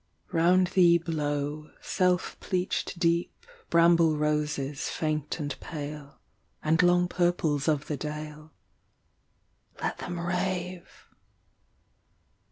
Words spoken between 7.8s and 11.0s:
the dale. Let them rave.